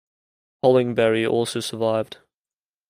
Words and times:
Hollingbery 0.63 1.27
also 1.27 1.59
survived. 1.61 2.17